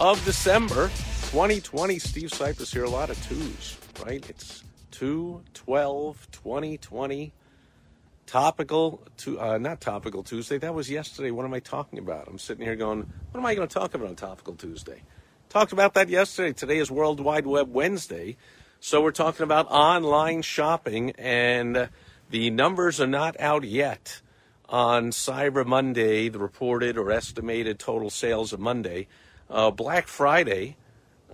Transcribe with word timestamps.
of 0.00 0.24
December 0.24 0.88
2020. 1.28 1.98
Steve 1.98 2.30
Sipress 2.30 2.72
here. 2.72 2.84
A 2.84 2.90
lot 2.90 3.10
of 3.10 3.22
twos, 3.28 3.76
right? 4.04 4.24
It's 4.30 4.64
2 4.92 5.42
12 5.52 6.28
2020. 6.32 7.32
Topical, 8.24 9.02
to, 9.18 9.40
uh, 9.40 9.58
not 9.58 9.80
Topical 9.80 10.22
Tuesday. 10.22 10.56
That 10.56 10.72
was 10.72 10.88
yesterday. 10.88 11.30
What 11.32 11.44
am 11.44 11.52
I 11.52 11.58
talking 11.58 11.98
about? 11.98 12.28
I'm 12.28 12.38
sitting 12.38 12.64
here 12.64 12.76
going, 12.76 13.00
what 13.30 13.40
am 13.40 13.44
I 13.44 13.54
going 13.54 13.66
to 13.68 13.74
talk 13.74 13.92
about 13.92 14.08
on 14.08 14.14
Topical 14.16 14.54
Tuesday? 14.54 15.02
Talked 15.48 15.72
about 15.72 15.94
that 15.94 16.08
yesterday. 16.08 16.52
Today 16.52 16.78
is 16.78 16.90
World 16.90 17.20
Wide 17.20 17.46
Web 17.46 17.72
Wednesday. 17.74 18.36
So 18.78 19.02
we're 19.02 19.10
talking 19.10 19.42
about 19.42 19.66
online 19.68 20.42
shopping, 20.42 21.10
and 21.18 21.90
the 22.30 22.50
numbers 22.50 23.00
are 23.00 23.08
not 23.08 23.38
out 23.40 23.64
yet 23.64 24.22
on 24.68 25.10
Cyber 25.10 25.66
Monday, 25.66 26.28
the 26.28 26.38
reported 26.38 26.96
or 26.96 27.10
estimated 27.10 27.80
total 27.80 28.08
sales 28.08 28.52
of 28.52 28.60
Monday. 28.60 29.08
Uh, 29.50 29.70
Black 29.70 30.06
Friday 30.06 30.76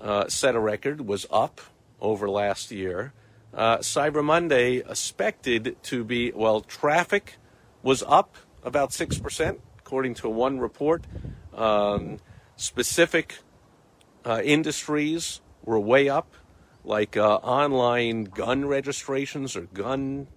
uh, 0.00 0.28
set 0.28 0.54
a 0.54 0.60
record, 0.60 1.02
was 1.02 1.26
up 1.30 1.60
over 2.00 2.28
last 2.28 2.70
year. 2.70 3.12
Uh, 3.54 3.78
Cyber 3.78 4.24
Monday 4.24 4.76
expected 4.78 5.76
to 5.84 6.04
be, 6.04 6.32
well, 6.32 6.60
traffic 6.60 7.36
was 7.82 8.02
up 8.06 8.36
about 8.62 8.90
6%, 8.90 9.58
according 9.78 10.14
to 10.14 10.28
one 10.28 10.58
report. 10.58 11.04
Um, 11.54 12.18
specific 12.56 13.38
uh, 14.24 14.42
industries 14.44 15.40
were 15.64 15.78
way 15.78 16.08
up, 16.08 16.34
like 16.84 17.16
uh, 17.16 17.36
online 17.36 18.24
gun 18.24 18.66
registrations 18.66 19.56
or 19.56 19.62
gun 19.62 20.28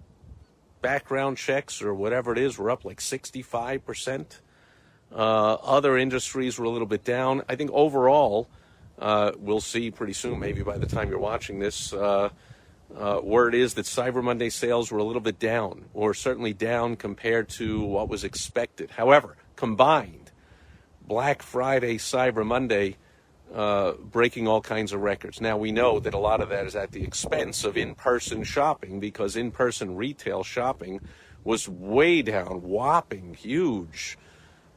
background 0.80 1.36
checks 1.36 1.82
or 1.82 1.94
whatever 1.94 2.32
it 2.32 2.38
is 2.38 2.58
were 2.58 2.70
up 2.70 2.84
like 2.84 3.00
65%. 3.00 4.40
Uh, 5.12 5.54
other 5.54 5.96
industries 5.96 6.58
were 6.58 6.64
a 6.64 6.70
little 6.70 6.86
bit 6.86 7.04
down. 7.04 7.42
I 7.48 7.56
think 7.56 7.70
overall, 7.72 8.48
uh, 8.98 9.32
we'll 9.38 9.60
see 9.60 9.90
pretty 9.90 10.12
soon, 10.12 10.38
maybe 10.38 10.62
by 10.62 10.78
the 10.78 10.86
time 10.86 11.10
you're 11.10 11.18
watching 11.18 11.58
this, 11.58 11.92
uh, 11.92 12.30
uh, 12.96 13.20
word 13.22 13.54
is 13.54 13.74
that 13.74 13.86
Cyber 13.86 14.22
Monday 14.22 14.50
sales 14.50 14.90
were 14.90 14.98
a 14.98 15.04
little 15.04 15.20
bit 15.20 15.38
down, 15.38 15.84
or 15.94 16.14
certainly 16.14 16.52
down 16.52 16.96
compared 16.96 17.48
to 17.50 17.82
what 17.82 18.08
was 18.08 18.24
expected. 18.24 18.90
However, 18.90 19.36
combined, 19.56 20.30
Black 21.06 21.42
Friday, 21.42 21.98
Cyber 21.98 22.44
Monday, 22.44 22.96
uh, 23.54 23.92
breaking 23.92 24.46
all 24.46 24.60
kinds 24.60 24.92
of 24.92 25.00
records. 25.00 25.40
Now, 25.40 25.56
we 25.56 25.72
know 25.72 25.98
that 26.00 26.14
a 26.14 26.18
lot 26.18 26.40
of 26.40 26.50
that 26.50 26.66
is 26.66 26.76
at 26.76 26.92
the 26.92 27.02
expense 27.02 27.64
of 27.64 27.76
in 27.76 27.94
person 27.94 28.44
shopping 28.44 29.00
because 29.00 29.36
in 29.36 29.50
person 29.50 29.96
retail 29.96 30.44
shopping 30.44 31.00
was 31.42 31.68
way 31.68 32.22
down, 32.22 32.62
whopping, 32.62 33.34
huge 33.34 34.16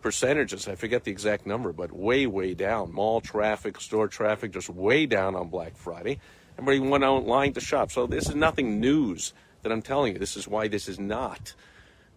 percentages. 0.04 0.68
I 0.68 0.76
forget 0.76 1.06
the 1.06 1.12
exact 1.12 1.48
number, 1.48 1.74
but 1.74 1.92
way, 1.92 2.28
way 2.28 2.54
down. 2.54 2.94
Mall 2.94 3.22
traffic, 3.22 3.82
store 3.82 4.08
traffic, 4.08 4.52
just 4.52 4.70
way 4.70 5.06
down 5.06 5.36
on 5.36 5.48
Black 5.48 5.76
Friday. 5.76 6.20
Everybody 6.60 6.80
went 6.80 7.04
online 7.04 7.54
to 7.54 7.62
shop. 7.62 7.92
So 7.92 8.06
this 8.06 8.30
is 8.30 8.36
nothing 8.36 8.80
news 8.80 9.34
that 9.64 9.72
I'm 9.72 9.82
telling 9.82 10.14
you. 10.14 10.20
This 10.20 10.38
is 10.38 10.48
why 10.48 10.68
this 10.68 10.88
is 10.88 11.00
not 11.00 11.56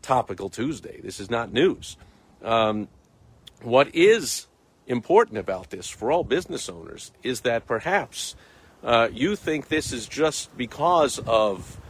Topical 0.03 0.51
Tuesday. 0.51 1.01
This 1.01 1.19
is 1.19 1.31
not 1.31 1.53
news. 1.53 1.97
Um, 2.43 2.89
what 3.63 3.95
is 3.95 4.47
important 4.87 5.39
about 5.39 5.71
this 5.71 5.89
for 5.89 6.13
all 6.13 6.25
business 6.25 6.69
owners 6.69 7.13
is 7.23 7.41
that 7.41 7.67
perhaps 7.67 8.37
uh, 8.85 9.09
you 9.13 9.35
think 9.35 9.69
this 9.69 9.93
is 9.93 10.07
just 10.07 10.57
because 10.57 11.19
of 11.21 11.81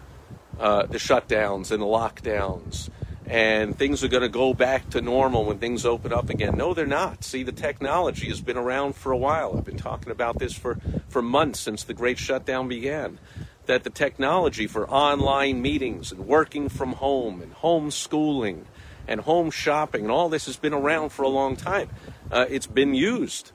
uh, 0.58 0.86
the 0.86 0.98
shutdowns 0.98 1.70
and 1.70 1.82
the 1.82 1.86
lockdowns 1.86 2.88
and 3.26 3.76
things 3.76 4.04
are 4.04 4.08
going 4.08 4.22
to 4.22 4.28
go 4.28 4.54
back 4.54 4.90
to 4.90 5.00
normal 5.00 5.44
when 5.44 5.58
things 5.58 5.84
open 5.84 6.12
up 6.12 6.30
again. 6.30 6.56
No, 6.56 6.74
they're 6.74 6.86
not. 6.86 7.24
See, 7.24 7.42
the 7.42 7.52
technology 7.52 8.28
has 8.28 8.40
been 8.40 8.56
around 8.56 8.94
for 8.94 9.10
a 9.10 9.16
while. 9.16 9.56
I've 9.56 9.64
been 9.64 9.76
talking 9.76 10.12
about 10.12 10.38
this 10.38 10.52
for, 10.52 10.78
for 11.08 11.22
months 11.22 11.58
since 11.60 11.82
the 11.82 11.94
great 11.94 12.18
shutdown 12.18 12.68
began. 12.68 13.18
That 13.66 13.82
the 13.82 13.90
technology 13.90 14.68
for 14.68 14.88
online 14.88 15.60
meetings 15.60 16.12
and 16.12 16.28
working 16.28 16.68
from 16.68 16.92
home 16.92 17.42
and 17.42 17.52
homeschooling 17.52 18.64
and 19.08 19.20
home 19.20 19.50
shopping 19.50 20.02
and 20.02 20.10
all 20.10 20.28
this 20.28 20.46
has 20.46 20.56
been 20.56 20.74
around 20.74 21.10
for 21.10 21.22
a 21.22 21.28
long 21.28 21.56
time. 21.56 21.88
Uh, 22.30 22.46
it's 22.48 22.68
been 22.68 22.94
used 22.94 23.50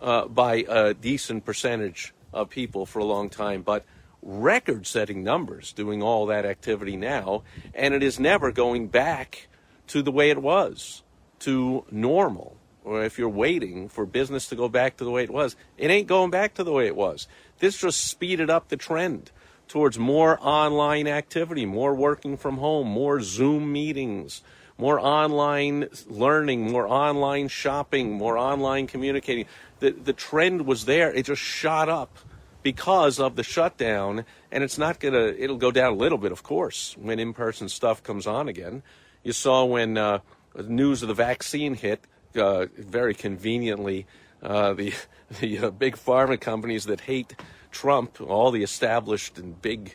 uh, 0.00 0.26
by 0.26 0.64
a 0.68 0.94
decent 0.94 1.44
percentage 1.44 2.14
of 2.32 2.48
people 2.48 2.86
for 2.86 3.00
a 3.00 3.04
long 3.04 3.28
time, 3.28 3.62
but 3.62 3.84
record 4.22 4.86
setting 4.86 5.22
numbers 5.22 5.72
doing 5.72 6.02
all 6.02 6.26
that 6.26 6.44
activity 6.44 6.96
now, 6.96 7.42
and 7.74 7.94
it 7.94 8.02
is 8.02 8.18
never 8.18 8.52
going 8.52 8.88
back 8.88 9.48
to 9.88 10.02
the 10.02 10.12
way 10.12 10.30
it 10.30 10.42
was, 10.42 11.02
to 11.40 11.84
normal. 11.90 12.56
Or 12.84 13.04
if 13.04 13.18
you're 13.18 13.28
waiting 13.28 13.88
for 13.88 14.06
business 14.06 14.48
to 14.48 14.56
go 14.56 14.68
back 14.68 14.96
to 14.96 15.04
the 15.04 15.10
way 15.10 15.24
it 15.24 15.30
was, 15.30 15.56
it 15.76 15.90
ain't 15.90 16.06
going 16.06 16.30
back 16.30 16.54
to 16.54 16.64
the 16.64 16.72
way 16.72 16.86
it 16.86 16.96
was. 16.96 17.26
This 17.58 17.78
just 17.78 18.04
speeded 18.04 18.48
up 18.48 18.68
the 18.68 18.76
trend 18.76 19.30
towards 19.68 19.98
more 19.98 20.38
online 20.40 21.08
activity, 21.08 21.66
more 21.66 21.94
working 21.94 22.36
from 22.36 22.58
home, 22.58 22.86
more 22.86 23.20
Zoom 23.20 23.72
meetings, 23.72 24.42
more 24.78 25.00
online 25.00 25.88
learning, 26.06 26.70
more 26.70 26.86
online 26.86 27.48
shopping, 27.48 28.12
more 28.12 28.38
online 28.38 28.86
communicating. 28.86 29.46
The, 29.80 29.90
the 29.90 30.12
trend 30.12 30.66
was 30.66 30.84
there. 30.84 31.12
It 31.12 31.26
just 31.26 31.42
shot 31.42 31.88
up 31.88 32.18
because 32.66 33.20
of 33.20 33.36
the 33.36 33.44
shutdown. 33.44 34.24
And 34.50 34.64
it's 34.64 34.76
not 34.76 34.98
going 34.98 35.14
to, 35.14 35.40
it'll 35.40 35.56
go 35.56 35.70
down 35.70 35.92
a 35.92 35.94
little 35.94 36.18
bit, 36.18 36.32
of 36.32 36.42
course, 36.42 36.96
when 36.98 37.20
in 37.20 37.32
person 37.32 37.68
stuff 37.68 38.02
comes 38.02 38.26
on 38.26 38.48
again. 38.48 38.82
You 39.22 39.30
saw 39.30 39.64
when 39.64 39.96
uh, 39.96 40.18
news 40.66 41.00
of 41.00 41.06
the 41.06 41.14
vaccine 41.14 41.74
hit, 41.74 42.00
uh, 42.34 42.66
very 42.76 43.14
conveniently, 43.14 44.08
uh, 44.42 44.72
the, 44.72 44.92
the 45.40 45.58
uh, 45.60 45.70
big 45.70 45.94
pharma 45.96 46.40
companies 46.40 46.86
that 46.86 47.02
hate 47.02 47.36
Trump, 47.70 48.20
all 48.20 48.50
the 48.50 48.64
established 48.64 49.38
and 49.38 49.62
big, 49.62 49.94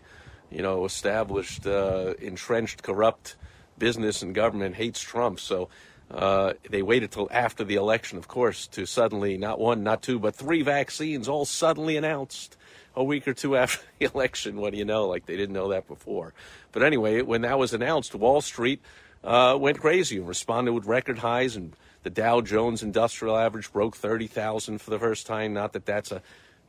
you 0.50 0.62
know, 0.62 0.86
established, 0.86 1.68
uh, 1.68 2.14
entrenched, 2.20 2.84
corrupt 2.84 3.36
business 3.78 4.22
and 4.22 4.34
government 4.34 4.76
hates 4.76 5.02
Trump. 5.02 5.42
So 5.42 5.68
uh, 6.14 6.54
they 6.70 6.82
waited 6.82 7.12
till 7.12 7.28
after 7.32 7.64
the 7.64 7.76
election, 7.76 8.18
of 8.18 8.28
course, 8.28 8.68
to 8.68 8.86
suddenly, 8.86 9.38
not 9.38 9.60
one, 9.60 9.84
not 9.84 10.02
two, 10.02 10.20
but 10.20 10.36
three 10.36 10.62
vaccines 10.62 11.28
all 11.28 11.46
suddenly 11.46 11.96
announced 11.96 12.58
a 12.96 13.04
week 13.04 13.28
or 13.28 13.34
two 13.34 13.56
after 13.58 13.86
the 13.98 14.06
election. 14.14 14.58
What 14.58 14.72
do 14.72 14.78
you 14.78 14.86
know? 14.86 15.08
Like 15.08 15.26
they 15.26 15.38
didn't 15.38 15.54
know 15.54 15.70
that 15.70 15.88
before. 15.88 16.34
But 16.72 16.84
anyway, 16.84 17.22
when 17.22 17.42
that 17.42 17.58
was 17.58 17.74
announced, 17.74 18.14
Wall 18.14 18.42
Street 18.42 18.82
uh, 19.24 19.58
went 19.60 19.80
crazy 19.80 20.18
and 20.18 20.28
responded 20.28 20.74
with 20.74 20.86
record 20.86 21.20
highs, 21.20 21.56
and 21.56 21.76
the 22.04 22.10
Dow 22.10 22.42
Jones 22.42 22.84
Industrial 22.84 23.38
Average 23.38 23.72
broke 23.72 23.96
30,000 23.96 24.80
for 24.80 24.90
the 24.90 25.00
first 25.00 25.28
time. 25.28 25.54
Not 25.54 25.74
that 25.74 25.86
that's 25.86 26.12
a 26.12 26.22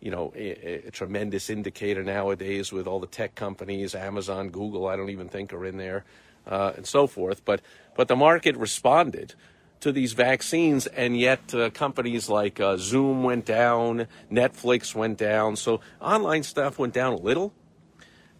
you 0.02 0.10
know, 0.10 0.32
a, 0.34 0.88
a, 0.88 0.90
tremendous 0.90 1.48
indicator 1.48 2.02
nowadays 2.02 2.72
with 2.72 2.88
all 2.88 2.98
the 2.98 3.06
tech 3.06 3.36
companies, 3.36 3.94
Amazon, 3.94 4.50
Google, 4.50 4.88
I 4.88 4.96
don't 4.96 5.10
even 5.10 5.28
think 5.28 5.52
are 5.52 5.64
in 5.64 5.76
there, 5.76 6.04
uh, 6.46 6.72
and 6.76 6.86
so 6.86 7.06
forth. 7.06 7.44
But, 7.44 7.60
but 7.96 8.08
the 8.08 8.16
market 8.16 8.56
responded 8.56 9.34
to 9.80 9.90
these 9.90 10.12
vaccines, 10.12 10.86
and 10.86 11.18
yet 11.18 11.52
uh, 11.52 11.70
companies 11.70 12.28
like 12.28 12.60
uh, 12.60 12.76
Zoom 12.76 13.24
went 13.24 13.44
down, 13.44 14.06
Netflix 14.30 14.94
went 14.94 15.18
down. 15.18 15.56
So 15.56 15.80
online 16.00 16.44
stuff 16.44 16.78
went 16.78 16.94
down 16.94 17.12
a 17.14 17.16
little, 17.16 17.52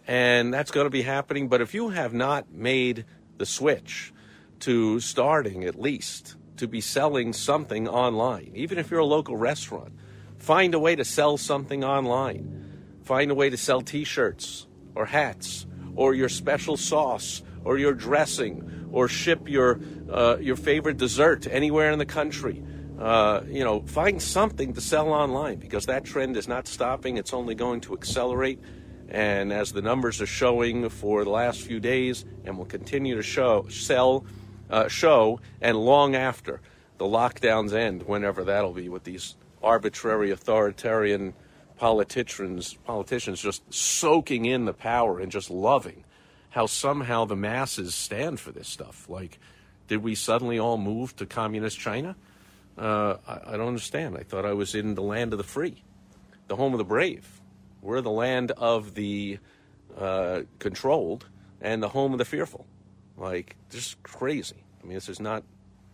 and 0.07 0.55
that's 0.55 0.71
going 0.71 0.87
to 0.87 0.91
be 0.91 1.03
happening. 1.03 1.49
But 1.49 1.61
if 1.61 1.75
you 1.75 1.89
have 1.91 2.15
not 2.15 2.53
made 2.53 3.05
the 3.39 3.47
switch 3.47 4.13
to 4.61 5.01
starting 5.01 5.65
at 5.65 5.81
least 5.81 6.37
to 6.59 6.69
be 6.69 6.81
selling 6.81 7.33
something 7.33 7.89
online, 7.89 8.53
even 8.55 8.79
if 8.79 8.89
you're 8.89 9.01
a 9.01 9.05
local 9.05 9.37
restaurant, 9.37 9.93
find 10.39 10.75
a 10.75 10.79
way 10.79 10.95
to 10.95 11.05
sell 11.05 11.37
something 11.37 11.83
online. 11.83 13.01
Find 13.03 13.33
a 13.33 13.35
way 13.35 13.51
to 13.51 13.57
sell 13.57 13.81
t 13.81 14.05
shirts 14.05 14.69
or 14.95 15.07
hats 15.07 15.67
or 15.97 16.15
your 16.15 16.29
special 16.29 16.77
sauce 16.77 17.43
or 17.65 17.79
your 17.79 17.95
dressing 17.95 18.89
or 18.93 19.09
ship 19.09 19.49
your 19.49 19.81
uh, 20.11 20.37
your 20.41 20.57
favorite 20.57 20.97
dessert 20.97 21.47
anywhere 21.51 21.91
in 21.91 21.99
the 21.99 22.07
country. 22.07 22.63
Uh, 22.99 23.43
you 23.49 23.65
know, 23.65 23.81
find 23.83 24.23
something 24.23 24.75
to 24.75 24.81
sell 24.81 25.09
online 25.09 25.59
because 25.59 25.87
that 25.87 26.05
trend 26.05 26.37
is 26.37 26.47
not 26.47 26.69
stopping. 26.69 27.17
It's 27.17 27.33
only 27.33 27.55
going 27.55 27.81
to 27.83 27.95
accelerate. 27.95 28.61
And 29.09 29.53
as 29.53 29.73
the 29.73 29.83
numbers 29.83 30.21
are 30.21 30.27
showing 30.27 30.89
for 30.89 31.25
the 31.25 31.31
last 31.31 31.63
few 31.63 31.81
days, 31.81 32.25
and 32.45 32.57
will 32.57 32.65
continue 32.65 33.17
to 33.17 33.23
show, 33.23 33.67
sell, 33.69 34.25
uh, 34.71 34.89
show, 34.89 35.41
and 35.61 35.77
long 35.77 36.15
after 36.15 36.61
the 36.99 37.05
lockdowns 37.05 37.73
end, 37.73 38.05
whenever 38.05 38.45
that'll 38.45 38.73
be 38.73 38.89
with 38.89 39.05
these 39.05 39.37
arbitrary 39.63 40.31
authoritarian 40.31 41.35
politicians 41.77 42.75
politicians 42.85 43.41
just 43.41 43.63
soaking 43.73 44.45
in 44.45 44.67
the 44.67 44.73
power 44.73 45.19
and 45.19 45.33
just 45.33 45.51
loving 45.51 46.05
how 46.53 46.67
somehow 46.67 47.25
the 47.25 47.35
masses 47.35 47.95
stand 47.95 48.39
for 48.39 48.53
this 48.53 48.69
stuff. 48.69 49.09
Like, 49.09 49.39
did 49.89 50.03
we 50.03 50.15
suddenly 50.15 50.59
all 50.59 50.77
move 50.77 51.17
to 51.17 51.27
communist 51.27 51.79
China? 51.79 52.15
Uh, 52.77 53.17
I, 53.27 53.41
I 53.47 53.57
don't 53.57 53.69
understand. 53.69 54.17
I 54.19 54.23
thought 54.23 54.45
I 54.45 54.53
was 54.53 54.75
in 54.75 54.95
the 54.95 55.03
land 55.03 55.33
of 55.33 55.39
the 55.39 55.45
free, 55.45 55.83
the 56.49 56.57
home 56.57 56.73
of 56.73 56.79
the 56.79 56.85
brave. 56.85 57.27
We're 57.81 58.03
the 58.03 58.11
land 58.11 58.51
of 58.53 58.95
the 58.95 59.39
uh, 59.99 60.43
controlled 60.59 61.27
and 61.63 61.83
the 61.83 61.89
home 61.89 62.13
of 62.13 62.19
the 62.19 62.25
fearful. 62.27 62.67
Like, 63.17 63.57
just 63.71 64.03
crazy. 64.03 64.63
I 64.83 64.87
mean, 64.87 64.95
this 64.95 65.09
is 65.09 65.21
not 65.21 65.45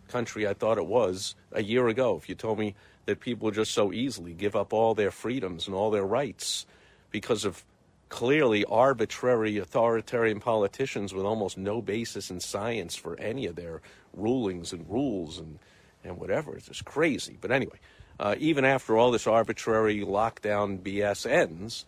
country 0.09 0.45
I 0.45 0.53
thought 0.53 0.77
it 0.77 0.87
was 0.87 1.35
a 1.53 1.63
year 1.63 1.87
ago. 1.87 2.17
If 2.17 2.27
you 2.27 2.35
told 2.35 2.59
me 2.59 2.75
that 3.05 3.21
people 3.21 3.49
just 3.51 3.71
so 3.71 3.93
easily 3.93 4.33
give 4.33 4.57
up 4.57 4.73
all 4.73 4.93
their 4.93 5.11
freedoms 5.11 5.67
and 5.67 5.75
all 5.75 5.89
their 5.89 6.05
rights 6.05 6.65
because 7.11 7.45
of 7.45 7.63
clearly 8.09 8.65
arbitrary 8.65 9.57
authoritarian 9.57 10.39
politicians 10.39 11.13
with 11.13 11.25
almost 11.25 11.57
no 11.57 11.81
basis 11.81 12.29
in 12.29 12.39
science 12.39 12.95
for 12.95 13.17
any 13.19 13.45
of 13.45 13.55
their 13.55 13.81
rulings 14.13 14.73
and 14.73 14.89
rules 14.89 15.37
and, 15.37 15.59
and 16.03 16.17
whatever. 16.17 16.55
It's 16.55 16.67
just 16.67 16.85
crazy. 16.85 17.37
But 17.39 17.51
anyway, 17.51 17.79
uh, 18.19 18.35
even 18.39 18.65
after 18.65 18.97
all 18.97 19.11
this 19.11 19.27
arbitrary 19.27 20.01
lockdown 20.01 20.79
BS 20.79 21.29
ends, 21.29 21.85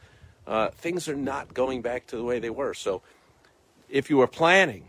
uh, 0.48 0.70
things 0.70 1.10
are 1.10 1.16
not 1.16 1.54
going 1.54 1.82
back 1.82 2.08
to 2.08 2.16
the 2.16 2.24
way 2.24 2.40
they 2.40 2.50
were. 2.50 2.74
So 2.74 3.02
if 3.90 4.10
you 4.10 4.18
were 4.18 4.28
planning 4.28 4.86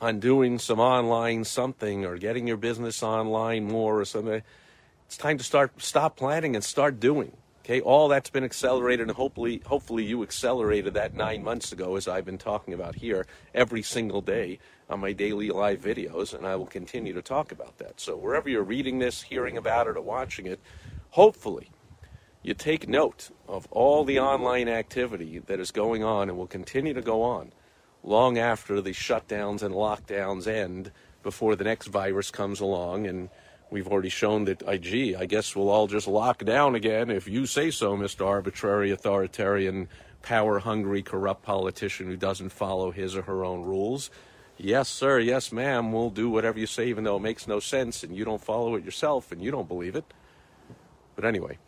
on 0.00 0.18
doing 0.18 0.58
some 0.58 0.80
online 0.80 1.44
something 1.44 2.04
or 2.04 2.18
getting 2.18 2.46
your 2.46 2.56
business 2.56 3.02
online 3.02 3.64
more 3.64 4.00
or 4.00 4.04
something, 4.04 4.42
it's 5.06 5.16
time 5.16 5.38
to 5.38 5.44
start 5.44 5.80
stop 5.80 6.16
planning 6.16 6.54
and 6.54 6.64
start 6.64 6.98
doing. 6.98 7.36
Okay, 7.64 7.80
all 7.80 8.08
that's 8.08 8.28
been 8.28 8.42
accelerated, 8.42 9.06
and 9.06 9.16
hopefully, 9.16 9.62
hopefully 9.64 10.04
you 10.04 10.24
accelerated 10.24 10.94
that 10.94 11.14
nine 11.14 11.44
months 11.44 11.70
ago, 11.70 11.94
as 11.94 12.08
I've 12.08 12.24
been 12.24 12.36
talking 12.36 12.74
about 12.74 12.96
here 12.96 13.24
every 13.54 13.82
single 13.82 14.20
day 14.20 14.58
on 14.90 14.98
my 14.98 15.12
daily 15.12 15.48
live 15.48 15.80
videos, 15.80 16.34
and 16.34 16.44
I 16.44 16.56
will 16.56 16.66
continue 16.66 17.12
to 17.12 17.22
talk 17.22 17.52
about 17.52 17.78
that. 17.78 18.00
So 18.00 18.16
wherever 18.16 18.48
you're 18.48 18.64
reading 18.64 18.98
this, 18.98 19.22
hearing 19.22 19.56
about 19.56 19.86
it, 19.86 19.96
or 19.96 20.00
watching 20.00 20.46
it, 20.46 20.58
hopefully 21.10 21.70
you 22.42 22.52
take 22.54 22.88
note 22.88 23.30
of 23.46 23.68
all 23.70 24.02
the 24.02 24.18
online 24.18 24.68
activity 24.68 25.38
that 25.38 25.60
is 25.60 25.70
going 25.70 26.02
on 26.02 26.28
and 26.28 26.36
will 26.36 26.48
continue 26.48 26.94
to 26.94 27.00
go 27.00 27.22
on 27.22 27.52
long 28.02 28.38
after 28.38 28.80
the 28.80 28.90
shutdowns 28.90 29.62
and 29.62 29.72
lockdowns 29.72 30.48
end 30.48 30.90
before 31.22 31.54
the 31.54 31.62
next 31.62 31.86
virus 31.86 32.32
comes 32.32 32.58
along 32.58 33.06
and 33.06 33.28
we've 33.72 33.88
already 33.88 34.10
shown 34.10 34.44
that, 34.44 34.62
I, 34.68 34.76
gee, 34.76 35.16
I 35.16 35.24
guess 35.24 35.56
we'll 35.56 35.70
all 35.70 35.86
just 35.86 36.06
lock 36.06 36.44
down 36.44 36.74
again 36.74 37.10
if 37.10 37.26
you 37.26 37.46
say 37.46 37.70
so, 37.70 37.96
Mr. 37.96 38.26
Arbitrary, 38.26 38.90
authoritarian, 38.90 39.88
power 40.20 40.58
hungry, 40.58 41.02
corrupt 41.02 41.42
politician 41.42 42.06
who 42.06 42.16
doesn't 42.16 42.50
follow 42.50 42.90
his 42.90 43.16
or 43.16 43.22
her 43.22 43.44
own 43.44 43.62
rules. 43.62 44.10
Yes, 44.58 44.90
sir, 44.90 45.18
yes, 45.18 45.50
ma'am, 45.50 45.90
we'll 45.90 46.10
do 46.10 46.28
whatever 46.28 46.58
you 46.58 46.66
say, 46.66 46.86
even 46.88 47.02
though 47.02 47.16
it 47.16 47.22
makes 47.22 47.48
no 47.48 47.58
sense 47.58 48.04
and 48.04 48.14
you 48.14 48.24
don't 48.26 48.44
follow 48.44 48.74
it 48.74 48.84
yourself 48.84 49.32
and 49.32 49.42
you 49.42 49.50
don't 49.50 49.66
believe 49.66 49.96
it. 49.96 50.04
But 51.16 51.24
anyway, 51.24 51.58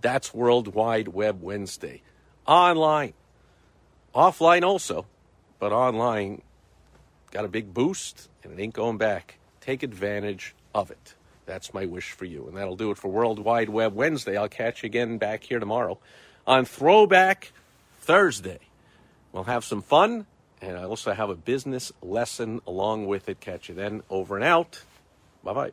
that's 0.00 0.32
World 0.32 0.72
Wide 0.72 1.08
Web 1.08 1.42
Wednesday. 1.42 2.02
Online. 2.46 3.12
Offline 4.14 4.62
also, 4.62 5.06
but 5.58 5.72
online 5.72 6.42
got 7.32 7.44
a 7.44 7.48
big 7.48 7.74
boost 7.74 8.28
and 8.44 8.52
it 8.52 8.62
ain't 8.62 8.74
going 8.74 8.98
back. 8.98 9.38
Take 9.62 9.82
advantage 9.82 10.54
of 10.74 10.90
it. 10.90 11.14
That's 11.46 11.72
my 11.72 11.86
wish 11.86 12.10
for 12.10 12.24
you. 12.24 12.46
And 12.48 12.56
that'll 12.56 12.76
do 12.76 12.90
it 12.90 12.98
for 12.98 13.08
World 13.08 13.38
Wide 13.38 13.68
Web 13.68 13.94
Wednesday. 13.94 14.36
I'll 14.36 14.48
catch 14.48 14.82
you 14.82 14.88
again 14.88 15.18
back 15.18 15.44
here 15.44 15.58
tomorrow 15.58 15.98
on 16.46 16.64
Throwback 16.64 17.52
Thursday. 18.00 18.58
We'll 19.32 19.44
have 19.44 19.64
some 19.64 19.80
fun, 19.80 20.26
and 20.60 20.76
I 20.76 20.82
also 20.82 21.12
have 21.12 21.30
a 21.30 21.36
business 21.36 21.92
lesson 22.02 22.60
along 22.66 23.06
with 23.06 23.28
it. 23.28 23.40
Catch 23.40 23.68
you 23.68 23.74
then. 23.74 24.02
Over 24.10 24.36
and 24.36 24.44
out. 24.44 24.82
Bye 25.42 25.54
bye. 25.54 25.72